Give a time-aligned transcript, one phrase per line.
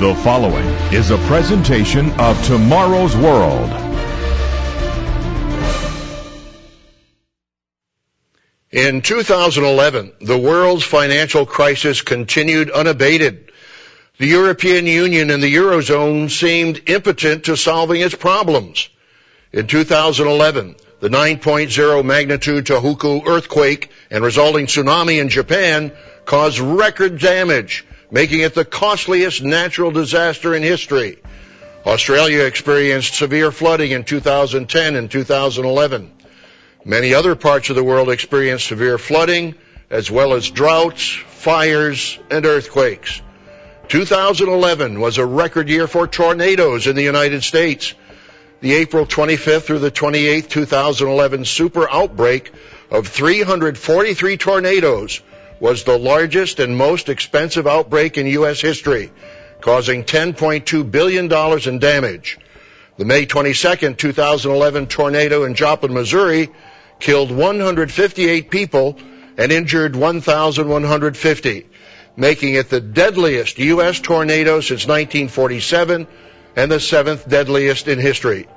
[0.00, 0.64] The following
[0.94, 3.68] is a presentation of Tomorrow's World.
[8.70, 13.52] In 2011, the world's financial crisis continued unabated.
[14.16, 18.88] The European Union and the Eurozone seemed impotent to solving its problems.
[19.52, 25.92] In 2011, the 9.0 magnitude Tohoku earthquake and resulting tsunami in Japan
[26.24, 31.18] caused record damage, making it the costliest natural disaster in history.
[31.86, 36.10] Australia experienced severe flooding in 2010 and 2011.
[36.84, 39.54] Many other parts of the world experienced severe flooding,
[39.88, 43.22] as well as droughts, fires, and earthquakes.
[43.88, 47.94] 2011 was a record year for tornadoes in the United States.
[48.60, 52.52] The April 25th through the 28th, 2011 super outbreak
[52.90, 55.22] of 343 tornadoes
[55.60, 58.60] was the largest and most expensive outbreak in U.S.
[58.60, 59.12] history,
[59.60, 61.30] causing $10.2 billion
[61.68, 62.38] in damage.
[62.96, 66.48] The May 22, 2011 tornado in Joplin, Missouri
[66.98, 68.98] killed 158 people
[69.36, 71.66] and injured 1,150,
[72.16, 74.00] making it the deadliest U.S.
[74.00, 76.06] tornado since 1947
[76.56, 78.48] and the seventh deadliest in history.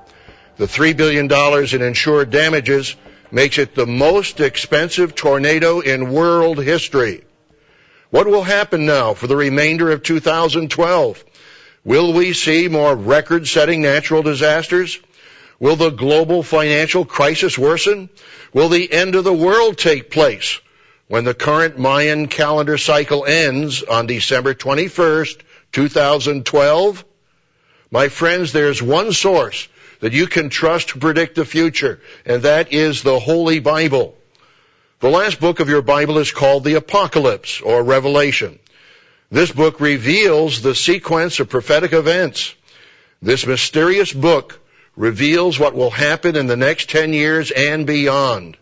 [0.57, 1.31] The $3 billion
[1.73, 2.95] in insured damages
[3.33, 7.23] makes it the most expensive tornado in world history.
[8.11, 11.25] What will happen now for the remainder of 2012?
[11.83, 14.99] Will we see more record-setting natural disasters?
[15.59, 18.09] Will the global financial crisis worsen?
[18.53, 20.59] Will the end of the world take place
[21.07, 27.03] when the current Mayan calendar cycle ends on December 21st, 2012?
[27.89, 29.67] My friends, there's one source
[30.03, 34.17] that you can trust to predict the future, and that is the Holy Bible.
[34.99, 38.59] The last book of your Bible is called the Apocalypse or Revelation.
[39.31, 42.53] This book reveals the sequence of prophetic events.
[43.21, 44.59] This mysterious book
[44.97, 48.57] reveals what will happen in the next 10 years and beyond.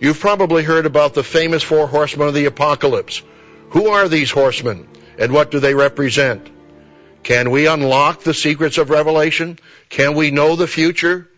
[0.00, 3.22] You've probably heard about the famous four horsemen of the apocalypse.
[3.70, 6.50] Who are these horsemen and what do they represent?
[7.22, 9.58] Can we unlock the secrets of Revelation?
[9.88, 11.28] Can we know the future?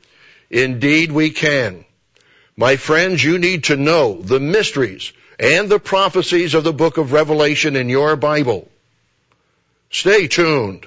[0.50, 1.84] Indeed we can.
[2.56, 7.12] My friends, you need to know the mysteries and the prophecies of the book of
[7.12, 8.68] Revelation in your Bible.
[9.90, 10.86] Stay tuned.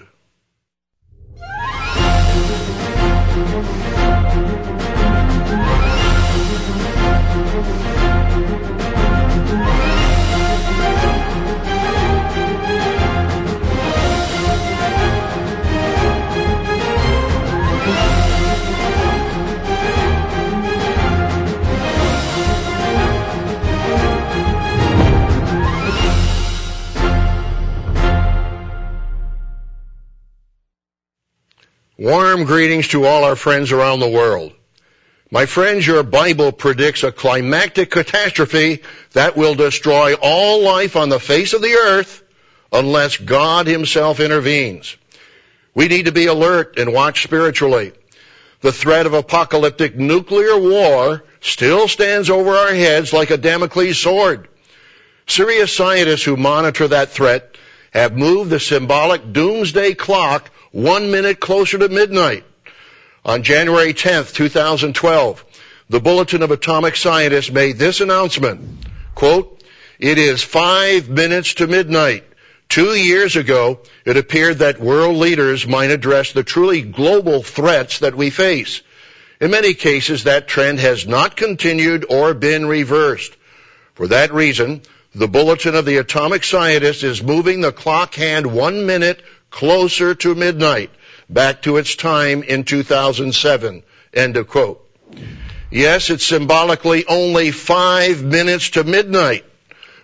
[32.33, 34.53] Warm greetings to all our friends around the world.
[35.29, 41.19] My friends, your Bible predicts a climactic catastrophe that will destroy all life on the
[41.19, 42.23] face of the earth
[42.71, 44.97] unless God himself intervenes.
[45.75, 47.91] We need to be alert and watch spiritually.
[48.61, 54.47] The threat of apocalyptic nuclear war still stands over our heads like a Damocles sword.
[55.27, 57.55] Serious scientists who monitor that threat
[57.91, 62.43] have moved the symbolic doomsday clock one minute closer to midnight.
[63.23, 65.45] On January 10th, 2012,
[65.87, 68.85] the Bulletin of Atomic Scientists made this announcement,
[69.15, 69.63] quote,
[69.99, 72.25] it is five minutes to midnight.
[72.67, 78.15] Two years ago, it appeared that world leaders might address the truly global threats that
[78.15, 78.81] we face.
[79.39, 83.37] In many cases, that trend has not continued or been reversed.
[83.93, 84.81] For that reason,
[85.13, 89.21] the Bulletin of the Atomic Scientists is moving the clock hand one minute
[89.53, 90.89] closer to midnight,
[91.29, 93.83] back to its time in 2007.
[94.11, 94.83] End of quote.
[95.69, 99.45] Yes, it's symbolically only five minutes to midnight.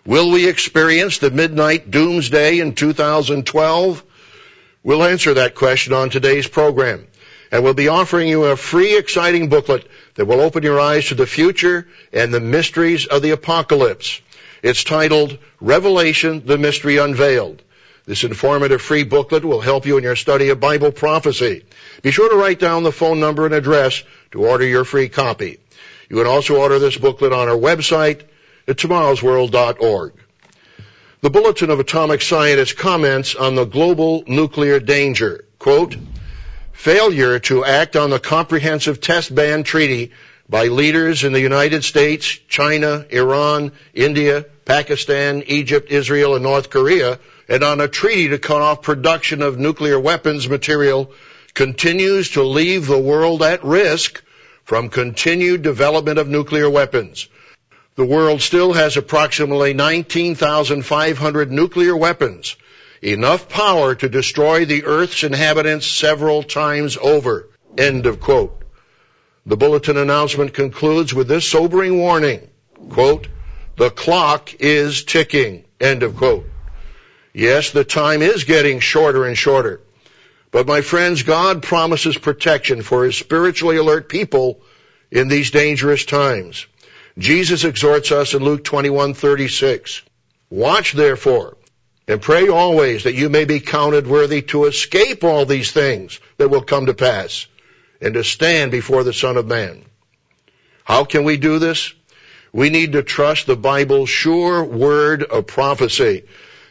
[0.05, 4.03] Will we experience the midnight doomsday in 2012?
[4.83, 7.07] We'll answer that question on today's program.
[7.51, 11.15] And we'll be offering you a free, exciting booklet that will open your eyes to
[11.15, 14.21] the future and the mysteries of the apocalypse.
[14.61, 17.63] It's titled Revelation, the Mystery Unveiled.
[18.09, 21.63] This informative free booklet will help you in your study of Bible prophecy.
[22.01, 24.01] Be sure to write down the phone number and address
[24.31, 25.59] to order your free copy.
[26.09, 28.23] You can also order this booklet on our website
[28.67, 30.13] at tomorrowsworld.org.
[31.21, 35.45] The Bulletin of Atomic Scientists comments on the global nuclear danger.
[35.59, 35.95] Quote,
[36.71, 40.13] failure to act on the comprehensive test ban treaty
[40.49, 47.19] by leaders in the United States, China, Iran, India, Pakistan, Egypt, Israel, and North Korea
[47.49, 51.11] and on a treaty to cut off production of nuclear weapons material
[51.55, 54.23] continues to leave the world at risk
[54.63, 57.27] from continued development of nuclear weapons.
[57.95, 62.55] The world still has approximately 19,500 nuclear weapons,
[63.01, 67.49] enough power to destroy the Earth's inhabitants several times over.
[67.77, 68.63] End of quote.
[69.47, 72.47] The bulletin announcement concludes with this sobering warning,
[72.89, 73.27] quote,
[73.75, 76.45] the clock is ticking, end of quote.
[77.33, 79.81] Yes, the time is getting shorter and shorter.
[80.51, 84.61] But my friends, God promises protection for his spiritually alert people
[85.11, 86.65] in these dangerous times.
[87.17, 90.01] Jesus exhorts us in Luke 21:36.
[90.49, 91.57] Watch therefore
[92.07, 96.49] and pray always that you may be counted worthy to escape all these things that
[96.49, 97.45] will come to pass
[98.01, 99.85] and to stand before the Son of Man.
[100.83, 101.93] How can we do this?
[102.51, 106.23] We need to trust the Bible's sure word of prophecy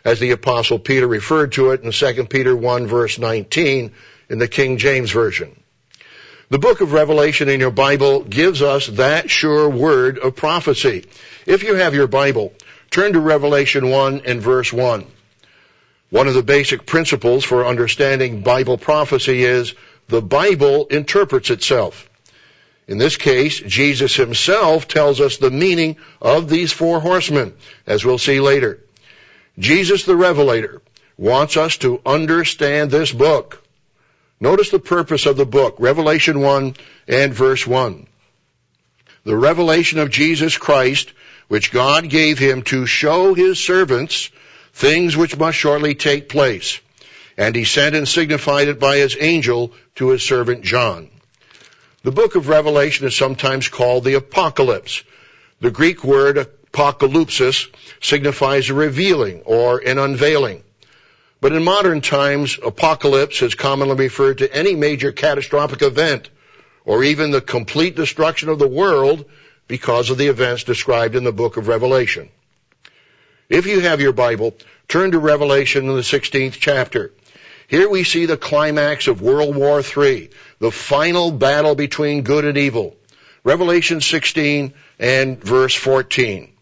[0.04, 3.92] as the apostle Peter referred to it in 2 Peter 1 verse 19
[4.28, 5.58] in the King James Version.
[6.50, 11.04] The book of Revelation in your Bible gives us that sure word of prophecy.
[11.44, 12.54] If you have your Bible,
[12.90, 15.06] turn to Revelation 1 and verse 1.
[16.10, 19.74] One of the basic principles for understanding Bible prophecy is
[20.08, 22.08] the Bible interprets itself.
[22.86, 27.54] In this case, Jesus himself tells us the meaning of these four horsemen,
[27.86, 28.80] as we'll see later.
[29.58, 30.80] Jesus the Revelator
[31.16, 33.62] wants us to understand this book.
[34.40, 36.76] Notice the purpose of the book, Revelation 1
[37.08, 38.06] and verse 1.
[39.24, 41.12] The revelation of Jesus Christ,
[41.48, 44.30] which God gave him to show his servants
[44.72, 46.78] things which must shortly take place.
[47.36, 51.10] And he sent and signified it by his angel to his servant John.
[52.04, 55.02] The book of Revelation is sometimes called the Apocalypse.
[55.60, 57.68] The Greek word apocalypsis
[58.00, 60.62] signifies a revealing or an unveiling.
[61.40, 66.30] But in modern times, apocalypse is commonly referred to any major catastrophic event
[66.84, 69.24] or even the complete destruction of the world
[69.68, 72.28] because of the events described in the book of Revelation.
[73.48, 74.56] If you have your Bible,
[74.88, 77.12] turn to Revelation in the 16th chapter.
[77.68, 82.56] Here we see the climax of World War III, the final battle between good and
[82.56, 82.96] evil.
[83.44, 86.52] Revelation 16 and verse 14.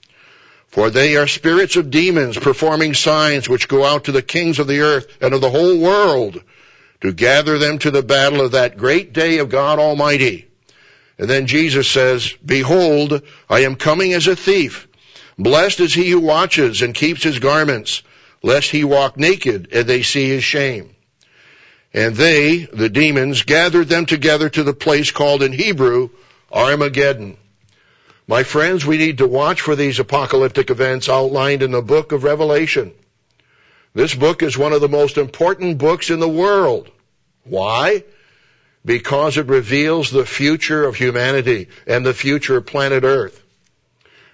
[0.68, 4.66] For they are spirits of demons performing signs which go out to the kings of
[4.66, 6.42] the earth and of the whole world
[7.00, 10.46] to gather them to the battle of that great day of God Almighty.
[11.18, 14.86] And then Jesus says, Behold, I am coming as a thief.
[15.38, 18.02] Blessed is he who watches and keeps his garments,
[18.42, 20.94] lest he walk naked and they see his shame.
[21.92, 26.10] And they, the demons, gathered them together to the place called in Hebrew
[26.52, 27.38] Armageddon.
[28.28, 32.24] My friends, we need to watch for these apocalyptic events outlined in the book of
[32.24, 32.92] Revelation.
[33.94, 36.90] This book is one of the most important books in the world.
[37.44, 38.02] Why?
[38.84, 43.40] Because it reveals the future of humanity and the future of planet Earth.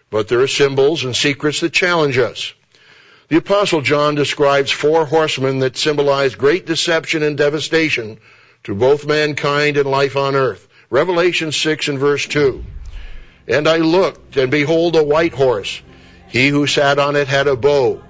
[0.09, 2.55] But there are symbols and secrets that challenge us.
[3.29, 8.19] The apostle John describes four horsemen that symbolize great deception and devastation
[8.65, 10.67] to both mankind and life on earth.
[10.91, 12.63] Revelation 6 and verse 2.
[13.49, 15.83] And I looked, and behold a white horse.
[16.29, 18.03] He who sat on it had a bow,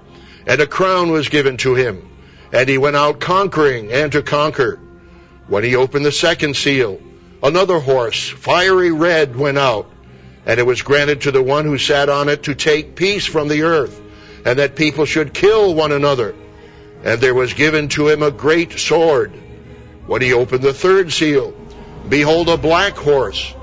[0.45, 2.09] and a crown was given to him.
[2.51, 4.79] And he went out conquering and to conquer.
[5.47, 7.01] When he opened the second seal,
[7.41, 9.89] another horse, fiery red, went out.
[10.45, 13.47] And it was granted to the one who sat on it to take peace from
[13.47, 13.99] the earth,
[14.45, 16.35] and that people should kill one another.
[17.03, 19.33] And there was given to him a great sword.
[20.05, 21.53] When he opened the third seal,
[22.07, 23.53] behold a black horse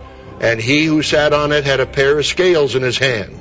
[0.41, 3.39] and he who sat on it had a pair of scales in his hand.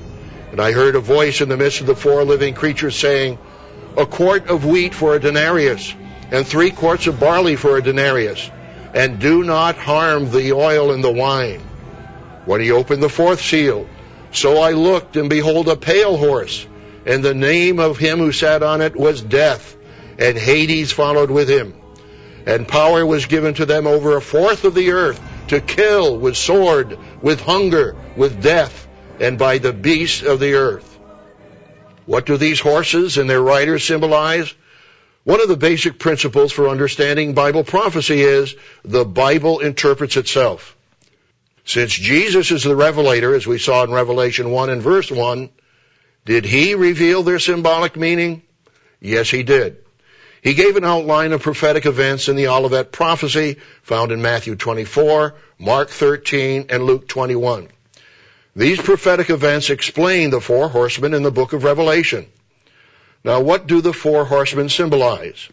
[0.51, 3.39] And I heard a voice in the midst of the four living creatures saying,
[3.97, 5.93] A quart of wheat for a denarius,
[6.31, 8.51] and three quarts of barley for a denarius,
[8.93, 11.61] and do not harm the oil and the wine.
[12.45, 13.87] When he opened the fourth seal,
[14.31, 16.65] so I looked, and behold a pale horse,
[17.05, 19.75] and the name of him who sat on it was Death,
[20.17, 21.73] and Hades followed with him.
[22.45, 26.37] And power was given to them over a fourth of the earth, to kill with
[26.37, 28.87] sword, with hunger, with death,
[29.19, 30.97] and by the beasts of the earth.
[32.05, 34.53] What do these horses and their riders symbolize?
[35.23, 40.75] One of the basic principles for understanding Bible prophecy is the Bible interprets itself.
[41.65, 45.49] Since Jesus is the revelator, as we saw in Revelation 1 and verse 1,
[46.25, 48.41] did he reveal their symbolic meaning?
[48.99, 49.85] Yes, he did.
[50.41, 55.35] He gave an outline of prophetic events in the Olivet prophecy found in Matthew 24,
[55.57, 57.67] Mark 13, and Luke 21.
[58.55, 62.25] These prophetic events explain the four horsemen in the book of Revelation.
[63.23, 65.49] Now what do the four horsemen symbolize?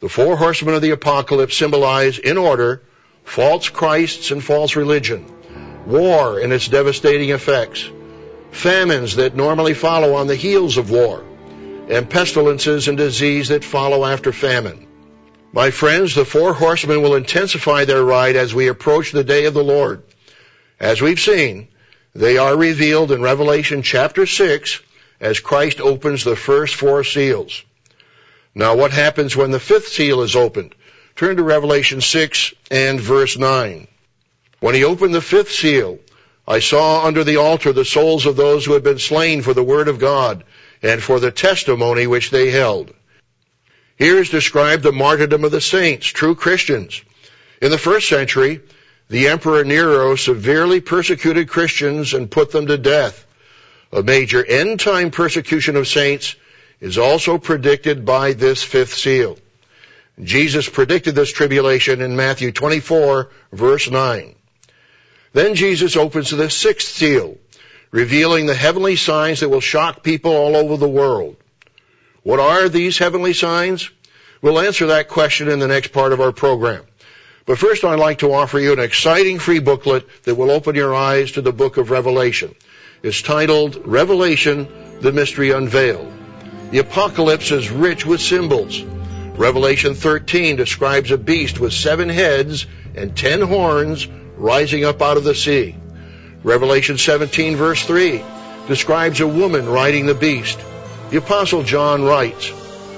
[0.00, 2.82] The four horsemen of the apocalypse symbolize, in order,
[3.24, 5.26] false Christs and false religion,
[5.86, 7.88] war and its devastating effects,
[8.50, 11.24] famines that normally follow on the heels of war,
[11.88, 14.86] and pestilences and disease that follow after famine.
[15.52, 19.54] My friends, the four horsemen will intensify their ride as we approach the day of
[19.54, 20.02] the Lord.
[20.78, 21.68] As we've seen,
[22.14, 24.80] they are revealed in Revelation chapter 6
[25.20, 27.62] as Christ opens the first four seals.
[28.54, 30.74] Now what happens when the fifth seal is opened?
[31.16, 33.88] Turn to Revelation 6 and verse 9.
[34.60, 35.98] When he opened the fifth seal,
[36.46, 39.64] I saw under the altar the souls of those who had been slain for the
[39.64, 40.44] word of God
[40.82, 42.92] and for the testimony which they held.
[43.96, 47.02] Here is described the martyrdom of the saints, true Christians.
[47.60, 48.60] In the first century,
[49.08, 53.26] the Emperor Nero severely persecuted Christians and put them to death.
[53.92, 56.36] A major end time persecution of saints
[56.80, 59.38] is also predicted by this fifth seal.
[60.22, 64.34] Jesus predicted this tribulation in Matthew 24 verse 9.
[65.32, 67.38] Then Jesus opens the sixth seal,
[67.90, 71.36] revealing the heavenly signs that will shock people all over the world.
[72.22, 73.90] What are these heavenly signs?
[74.42, 76.84] We'll answer that question in the next part of our program.
[77.46, 80.94] But first I'd like to offer you an exciting free booklet that will open your
[80.94, 82.54] eyes to the book of Revelation.
[83.02, 86.12] It's titled Revelation, the Mystery Unveiled.
[86.70, 88.82] The apocalypse is rich with symbols.
[88.82, 95.24] Revelation 13 describes a beast with seven heads and ten horns rising up out of
[95.24, 95.76] the sea.
[96.42, 98.22] Revelation 17 verse 3
[98.68, 100.60] describes a woman riding the beast.
[101.10, 102.52] The apostle John writes,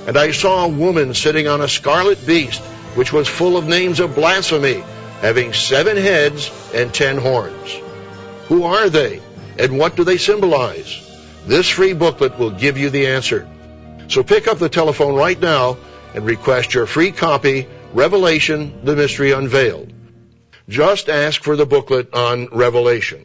[0.06, 2.60] And I saw a woman sitting on a scarlet beast,
[2.96, 4.82] which was full of names of blasphemy,
[5.20, 7.78] having seven heads and ten horns.
[8.48, 9.20] Who are they?
[9.58, 11.06] And what do they symbolize?
[11.46, 13.48] This free booklet will give you the answer.
[14.08, 15.78] So pick up the telephone right now
[16.14, 19.92] and request your free copy, Revelation, the Mystery Unveiled.
[20.68, 23.24] Just ask for the booklet on Revelation.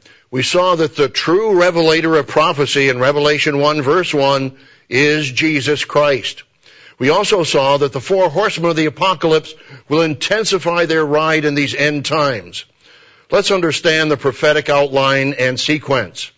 [0.31, 4.57] we saw that the true revelator of prophecy in Revelation 1 verse 1
[4.89, 6.43] is Jesus Christ.
[6.97, 9.53] We also saw that the four horsemen of the apocalypse
[9.89, 12.63] will intensify their ride in these end times.
[13.29, 16.31] Let's understand the prophetic outline and sequence.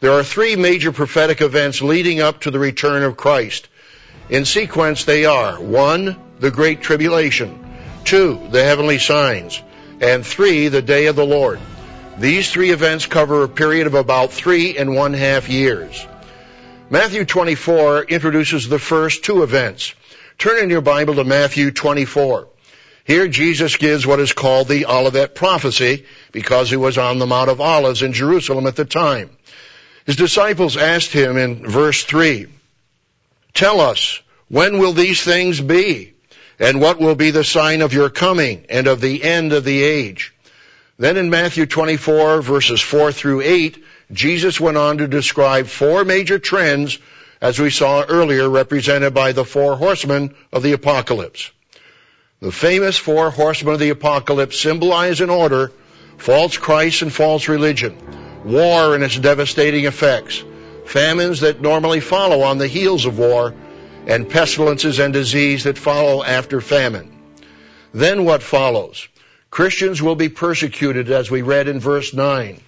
[0.00, 3.68] There are three major prophetic events leading up to the return of Christ.
[4.30, 7.64] In sequence they are, one, the Great Tribulation,
[8.04, 9.62] two, the heavenly signs,
[10.00, 11.60] and three, the day of the Lord.
[12.18, 16.04] These three events cover a period of about three and one half years.
[16.90, 19.94] Matthew 24 introduces the first two events.
[20.36, 22.48] Turn in your Bible to Matthew 24.
[23.04, 27.50] Here Jesus gives what is called the Olivet prophecy because he was on the Mount
[27.50, 29.30] of Olives in Jerusalem at the time.
[30.04, 32.48] His disciples asked him in verse 3,
[33.54, 36.14] Tell us, when will these things be?
[36.58, 39.84] And what will be the sign of your coming and of the end of the
[39.84, 40.34] age?
[40.98, 46.40] Then in Matthew 24 verses 4 through 8, Jesus went on to describe four major
[46.40, 46.98] trends
[47.40, 51.52] as we saw earlier represented by the four horsemen of the apocalypse.
[52.40, 55.70] The famous four horsemen of the apocalypse symbolize in order
[56.16, 57.96] false Christ and false religion,
[58.44, 60.42] war and its devastating effects,
[60.84, 63.54] famines that normally follow on the heels of war,
[64.06, 67.12] and pestilences and disease that follow after famine.
[67.92, 69.06] Then what follows?
[69.50, 72.60] Christians will be persecuted as we read in verse 9.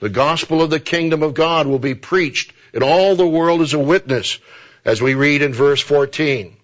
[0.00, 3.74] The gospel of the kingdom of God will be preached and all the world as
[3.74, 4.38] a witness
[4.84, 6.56] as we read in verse 14.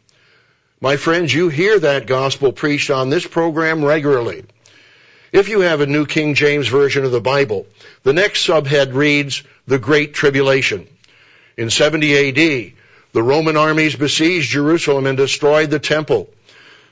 [0.81, 4.45] My friends, you hear that gospel preached on this program regularly.
[5.33, 7.67] If you have a New King James Version of the Bible,
[8.03, 10.87] the next subhead reads, The Great Tribulation.
[11.57, 12.73] In 70 AD,
[13.13, 16.31] the Roman armies besieged Jerusalem and destroyed the temple.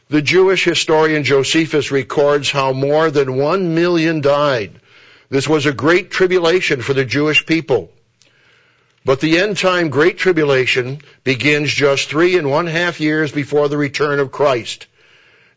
[0.09, 4.81] The Jewish historian Josephus records how more than one million died.
[5.31, 7.91] This was a great tribulation for the Jewish people.
[9.05, 13.77] But the end time great tribulation begins just three and one half years before the
[13.77, 14.87] return of Christ.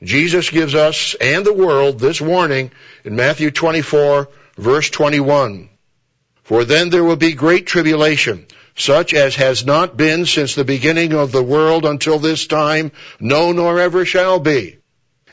[0.02, 2.72] Jesus gives us and the world this warning
[3.04, 5.70] in Matthew 24 verse 21.
[6.44, 8.46] For then there will be great tribulation,
[8.78, 13.52] such as has not been since the beginning of the world until this time, no
[13.52, 14.78] nor ever shall be.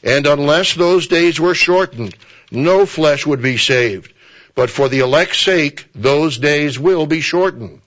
[0.03, 2.17] And unless those days were shortened,
[2.51, 4.13] no flesh would be saved.
[4.55, 7.83] But for the elect's sake, those days will be shortened.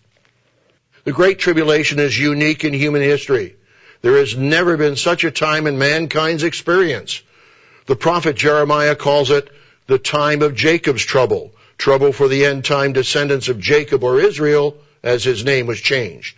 [1.06, 3.56] The Great Tribulation is unique in human history.
[4.02, 7.22] There has never been such a time in mankind's experience.
[7.88, 9.50] The prophet Jeremiah calls it
[9.88, 14.78] the time of Jacob's trouble, trouble for the end time descendants of Jacob or Israel,
[15.04, 16.38] as his name was changed.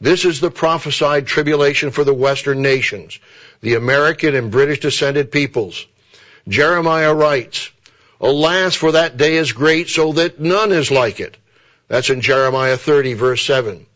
[0.00, 3.18] This is the prophesied tribulation for the Western nations,
[3.60, 5.86] the American and British descended peoples.
[6.48, 7.70] Jeremiah writes,
[8.20, 11.36] Alas, for that day is great, so that none is like it.
[11.88, 13.86] That's in Jeremiah 30, verse 7.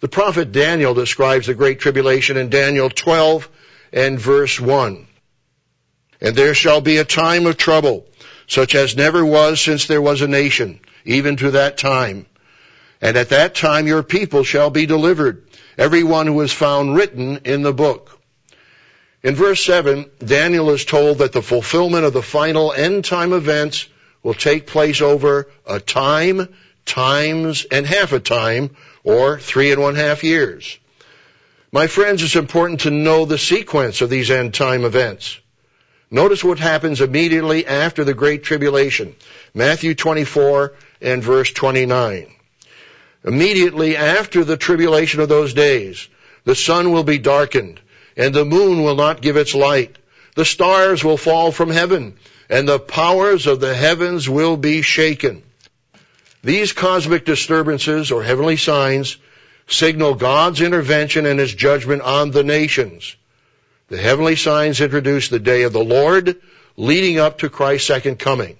[0.00, 3.48] The prophet Daniel describes the great tribulation in Daniel 12
[3.92, 5.06] and verse 1.
[6.20, 8.06] And there shall be a time of trouble,
[8.46, 12.26] such as never was since there was a nation, even to that time.
[13.00, 17.38] And at that time your people shall be delivered, every one who is found written
[17.44, 18.18] in the book.
[19.22, 23.88] In verse 7, Daniel is told that the fulfillment of the final end time events
[24.22, 26.48] will take place over a time,
[26.84, 30.78] times, and half a time, or three and one half years.
[31.70, 35.38] My friends, it's important to know the sequence of these end time events.
[36.10, 39.14] Notice what happens immediately after the Great Tribulation.
[39.52, 42.34] Matthew 24 and verse 29.
[43.28, 46.08] Immediately after the tribulation of those days,
[46.44, 47.78] the sun will be darkened,
[48.16, 49.94] and the moon will not give its light.
[50.34, 52.16] The stars will fall from heaven,
[52.48, 55.42] and the powers of the heavens will be shaken.
[56.42, 59.18] These cosmic disturbances or heavenly signs
[59.66, 63.14] signal God's intervention and his judgment on the nations.
[63.88, 66.40] The heavenly signs introduce the day of the Lord
[66.78, 68.56] leading up to Christ's second coming.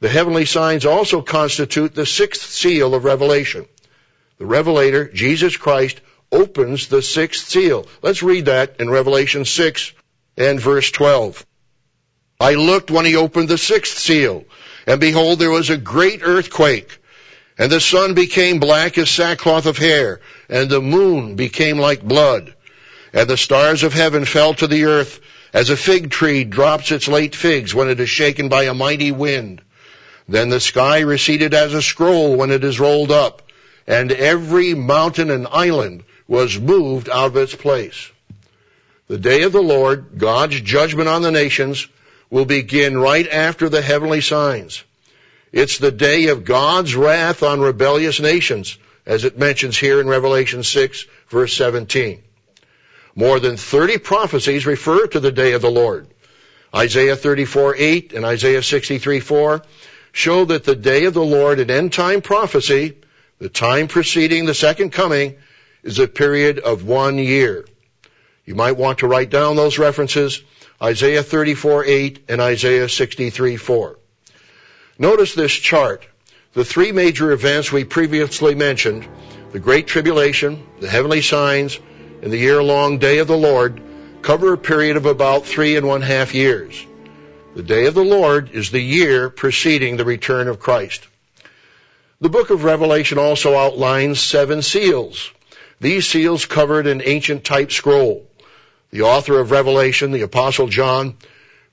[0.00, 3.68] The heavenly signs also constitute the sixth seal of Revelation.
[4.38, 7.86] The Revelator, Jesus Christ, opens the sixth seal.
[8.00, 9.92] Let's read that in Revelation 6
[10.36, 11.44] and verse 12.
[12.40, 14.44] I looked when he opened the sixth seal,
[14.86, 16.98] and behold, there was a great earthquake,
[17.56, 22.54] and the sun became black as sackcloth of hair, and the moon became like blood,
[23.12, 25.20] and the stars of heaven fell to the earth,
[25.52, 29.12] as a fig tree drops its late figs when it is shaken by a mighty
[29.12, 29.60] wind.
[30.28, 33.42] Then the sky receded as a scroll when it is rolled up,
[33.86, 38.10] and every mountain and island was moved out of its place.
[39.08, 41.86] The day of the Lord, God's judgment on the nations,
[42.30, 44.82] will begin right after the heavenly signs.
[45.52, 50.62] It's the day of God's wrath on rebellious nations, as it mentions here in Revelation
[50.62, 52.22] 6 verse 17.
[53.14, 56.06] More than 30 prophecies refer to the day of the Lord.
[56.74, 59.62] Isaiah 34 8 and Isaiah 63 4
[60.12, 62.96] show that the day of the Lord in end time prophecy
[63.42, 65.34] the time preceding the second coming
[65.82, 67.66] is a period of one year.
[68.44, 70.40] You might want to write down those references,
[70.80, 73.98] Isaiah 34, 8 and Isaiah 63, 4.
[74.96, 76.06] Notice this chart.
[76.52, 79.08] The three major events we previously mentioned,
[79.50, 81.80] the Great Tribulation, the heavenly signs,
[82.22, 83.82] and the year-long day of the Lord,
[84.22, 86.86] cover a period of about three and one half years.
[87.56, 91.08] The day of the Lord is the year preceding the return of Christ.
[92.22, 95.32] The book of Revelation also outlines seven seals.
[95.80, 98.30] These seals covered an ancient type scroll.
[98.92, 101.16] The author of Revelation, the apostle John,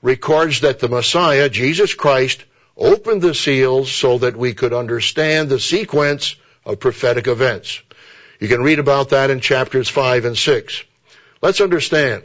[0.02, 2.42] records that the Messiah, Jesus Christ,
[2.76, 6.34] opened the seals so that we could understand the sequence
[6.64, 7.80] of prophetic events.
[8.40, 10.82] You can read about that in chapters 5 and 6.
[11.40, 12.24] Let's understand.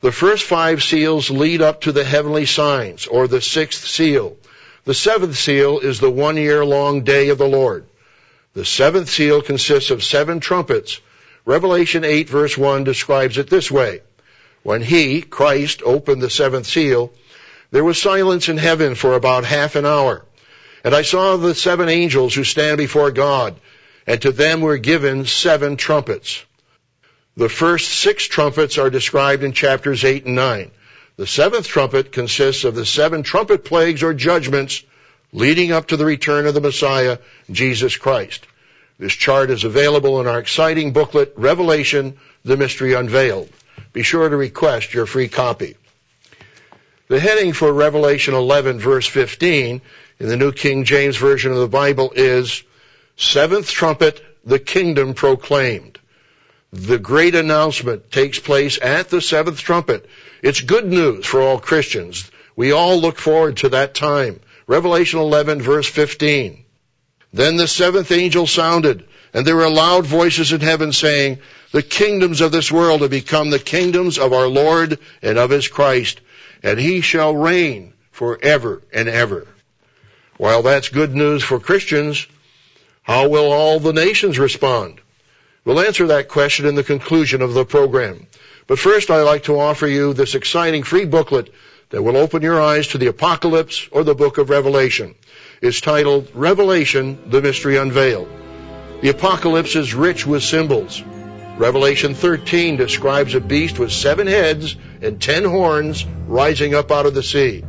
[0.00, 4.38] The first five seals lead up to the heavenly signs, or the sixth seal.
[4.84, 7.86] The seventh seal is the one year long day of the Lord.
[8.54, 11.00] The seventh seal consists of seven trumpets.
[11.44, 14.00] Revelation 8 verse 1 describes it this way.
[14.64, 17.12] When he, Christ, opened the seventh seal,
[17.70, 20.24] there was silence in heaven for about half an hour.
[20.84, 23.54] And I saw the seven angels who stand before God,
[24.06, 26.44] and to them were given seven trumpets.
[27.36, 30.70] The first six trumpets are described in chapters 8 and 9.
[31.16, 34.82] The seventh trumpet consists of the seven trumpet plagues or judgments
[35.32, 37.18] leading up to the return of the Messiah,
[37.50, 38.46] Jesus Christ.
[38.98, 43.50] This chart is available in our exciting booklet, Revelation, the Mystery Unveiled.
[43.92, 45.76] Be sure to request your free copy.
[47.08, 49.82] The heading for Revelation 11 verse 15
[50.18, 52.62] in the New King James Version of the Bible is
[53.16, 55.98] Seventh Trumpet, the Kingdom Proclaimed.
[56.72, 60.08] The great announcement takes place at the seventh trumpet.
[60.42, 62.28] It's good news for all Christians.
[62.56, 64.40] We all look forward to that time.
[64.66, 66.64] Revelation 11 verse 15.
[67.32, 71.38] Then the seventh angel sounded, and there were loud voices in heaven saying,
[71.70, 75.68] The kingdoms of this world have become the kingdoms of our Lord and of his
[75.68, 76.20] Christ,
[76.62, 79.46] and he shall reign forever and ever.
[80.36, 82.26] While that's good news for Christians,
[83.02, 85.00] how will all the nations respond?
[85.64, 88.26] We'll answer that question in the conclusion of the program.
[88.66, 91.52] But first I'd like to offer you this exciting free booklet
[91.90, 95.14] that will open your eyes to the apocalypse or the book of Revelation
[95.60, 98.28] It's titled Revelation, the Mystery Unveiled.
[99.00, 101.02] The apocalypse is rich with symbols.
[101.56, 107.14] Revelation 13 describes a beast with seven heads and ten horns rising up out of
[107.14, 107.64] the sea.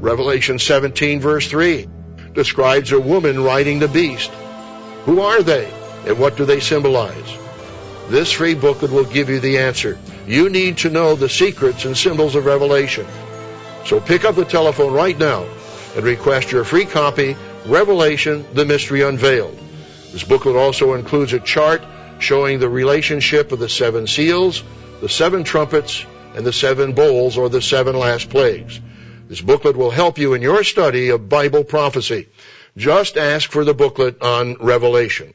[0.00, 1.88] Revelation 17 verse 3
[2.32, 4.30] describes a woman riding the beast.
[5.04, 5.70] Who are they
[6.06, 7.41] and what do they symbolize?
[8.08, 9.98] This free booklet will give you the answer.
[10.26, 13.06] You need to know the secrets and symbols of Revelation.
[13.86, 15.46] So pick up the telephone right now
[15.96, 17.36] and request your free copy,
[17.66, 19.58] Revelation, the Mystery Unveiled.
[20.12, 21.82] This booklet also includes a chart
[22.18, 24.62] showing the relationship of the seven seals,
[25.00, 28.80] the seven trumpets, and the seven bowls or the seven last plagues.
[29.28, 32.28] This booklet will help you in your study of Bible prophecy.
[32.76, 35.34] Just ask for the booklet on Revelation.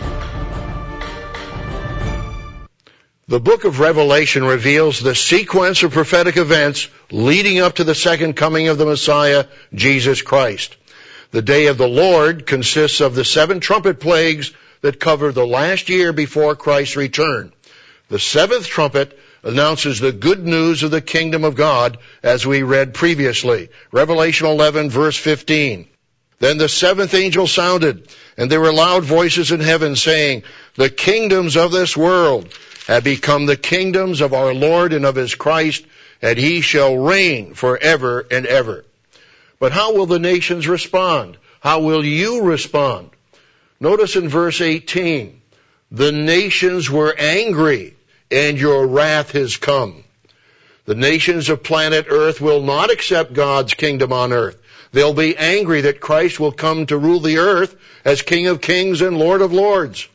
[3.31, 8.33] The book of Revelation reveals the sequence of prophetic events leading up to the second
[8.33, 10.75] coming of the Messiah, Jesus Christ.
[11.31, 15.87] The day of the Lord consists of the seven trumpet plagues that cover the last
[15.87, 17.53] year before Christ's return.
[18.09, 22.93] The seventh trumpet announces the good news of the kingdom of God as we read
[22.93, 23.69] previously.
[23.93, 25.87] Revelation 11 verse 15.
[26.39, 30.43] Then the seventh angel sounded, and there were loud voices in heaven saying,
[30.75, 32.53] The kingdoms of this world
[32.87, 35.85] have become the kingdoms of our Lord and of his Christ,
[36.21, 38.85] and he shall reign forever and ever.
[39.59, 41.37] But how will the nations respond?
[41.59, 43.11] How will you respond?
[43.79, 45.41] Notice in verse 18,
[45.91, 47.95] the nations were angry
[48.31, 50.03] and your wrath has come.
[50.85, 54.57] The nations of planet earth will not accept God's kingdom on earth.
[54.93, 59.01] They'll be angry that Christ will come to rule the earth as King of kings
[59.01, 60.07] and Lord of lords.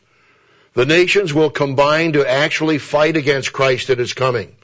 [0.77, 4.55] The nations will combine to actually fight against Christ at his coming.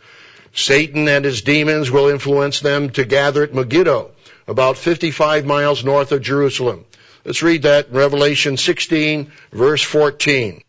[0.54, 4.12] Satan and his demons will influence them to gather at Megiddo,
[4.48, 6.86] about 55 miles north of Jerusalem.
[7.26, 10.62] Let's read that in Revelation 16 verse 14.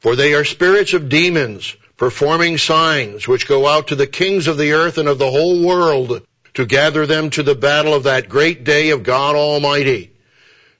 [0.00, 4.58] For they are spirits of demons, performing signs, which go out to the kings of
[4.58, 8.28] the earth and of the whole world, to gather them to the battle of that
[8.28, 10.10] great day of God Almighty.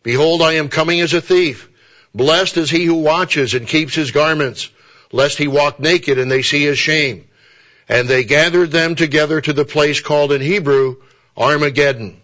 [0.03, 1.69] Behold, I am coming as a thief.
[2.15, 4.71] Blessed is he who watches and keeps his garments,
[5.13, 7.27] lest he walk naked and they see his shame.
[7.89, 10.97] And they gathered them together to the place called in Hebrew
[11.37, 12.21] Armageddon.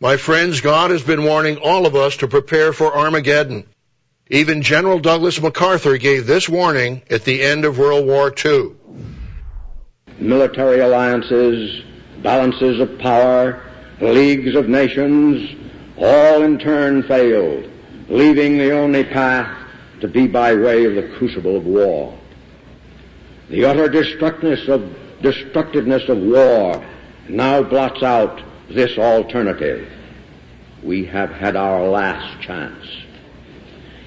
[0.00, 3.64] My friends, God has been warning all of us to prepare for Armageddon.
[4.30, 8.72] Even General Douglas MacArthur gave this warning at the end of World War II.
[10.18, 11.82] Military alliances,
[12.22, 13.62] balances of power,
[14.00, 15.56] leagues of nations,
[15.96, 17.70] all in turn failed
[18.08, 19.66] leaving the only path
[20.00, 22.18] to be by way of the crucible of war.
[23.50, 26.84] The utter destructiveness of, destructiveness of war
[27.28, 29.90] now blots out this alternative.
[30.82, 32.86] We have had our last chance.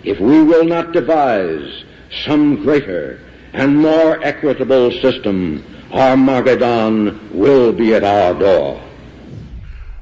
[0.04, 1.84] If we will not devise
[2.26, 3.20] some greater
[3.54, 8.82] and more equitable system, Armageddon will be at our door.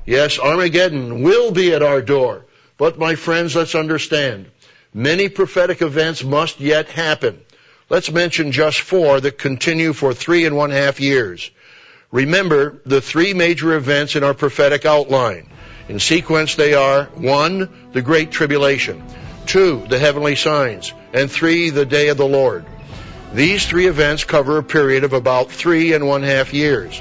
[0.06, 2.46] Yes, Armageddon will be at our door.
[2.80, 4.50] But my friends, let's understand.
[4.94, 7.42] Many prophetic events must yet happen.
[7.90, 11.52] Let's mention just four that continue for three and one half years.
[12.12, 15.50] Remember the three major events in our prophetic outline.
[15.90, 19.04] In sequence they are, one, the Great Tribulation,
[19.46, 22.66] two, the heavenly signs, and three, the day of the Lord.
[23.34, 27.00] These three events cover a period of about three and one half years.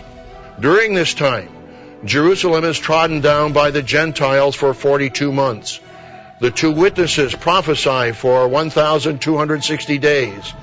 [0.58, 1.50] During this time,
[2.04, 5.80] Jerusalem is trodden down by the Gentiles for 42 months.
[6.40, 10.54] The two witnesses prophesy for 1,260 days.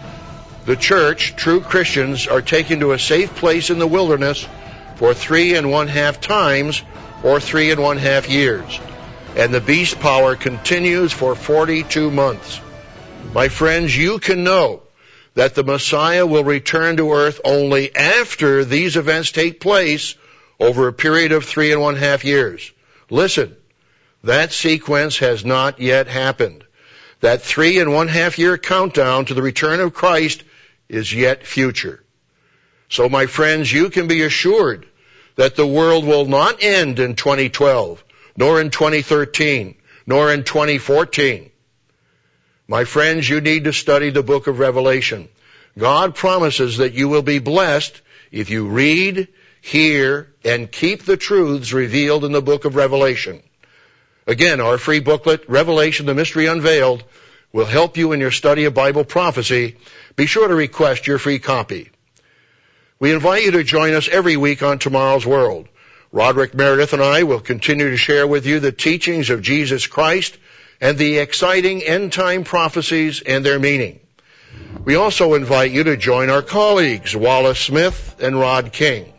[0.65, 4.47] The church, true Christians, are taken to a safe place in the wilderness
[4.95, 6.81] for three and one half times
[7.21, 8.79] or three and one half years.
[9.35, 12.61] And the beast power continues for 42 months.
[13.33, 14.83] My friends, you can know
[15.33, 20.15] that the Messiah will return to earth only after these events take place
[20.59, 22.71] over a period of three and one half years.
[23.09, 23.55] Listen,
[24.23, 26.63] that sequence has not yet happened.
[27.21, 30.43] That three and one half year countdown to the return of Christ
[30.89, 32.03] is yet future.
[32.89, 34.87] So my friends, you can be assured
[35.35, 38.03] that the world will not end in 2012,
[38.37, 41.51] nor in 2013, nor in 2014.
[42.67, 45.29] My friends, you need to study the book of Revelation.
[45.77, 49.27] God promises that you will be blessed if you read,
[49.65, 53.41] hear, and keep the truths revealed in the book of Revelation.
[54.27, 57.03] Again, our free booklet, Revelation, the Mystery Unveiled,
[57.51, 59.77] will help you in your study of Bible prophecy.
[60.15, 61.89] Be sure to request your free copy.
[62.99, 65.67] We invite you to join us every week on Tomorrow's World.
[66.11, 70.37] Roderick Meredith and I will continue to share with you the teachings of Jesus Christ
[70.79, 73.99] and the exciting end time prophecies and their meaning.
[74.83, 79.11] We also invite you to join our colleagues, Wallace Smith and Rod King.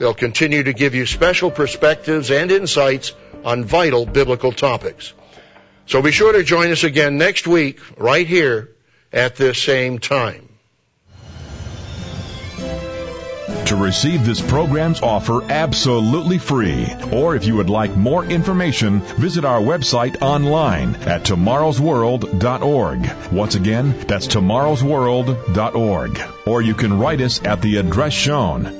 [0.00, 3.12] They'll continue to give you special perspectives and insights
[3.44, 5.12] on vital biblical topics.
[5.84, 8.70] So be sure to join us again next week, right here
[9.12, 10.48] at this same time.
[13.66, 19.44] To receive this program's offer absolutely free, or if you would like more information, visit
[19.44, 23.32] our website online at tomorrowsworld.org.
[23.32, 26.22] Once again, that's tomorrowsworld.org.
[26.46, 28.79] Or you can write us at the address shown.